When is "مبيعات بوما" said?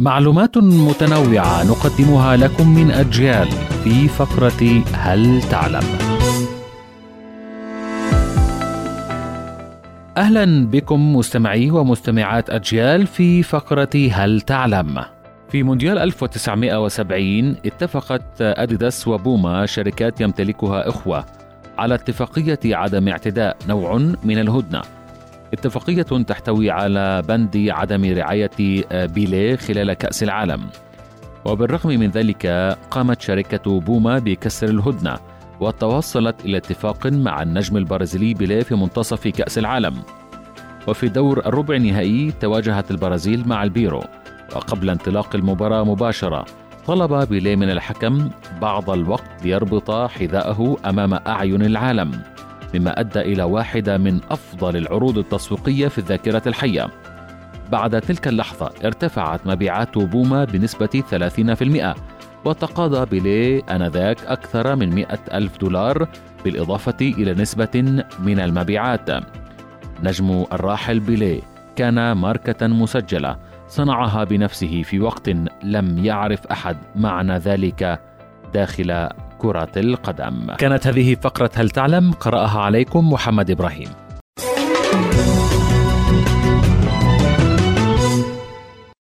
59.46-60.44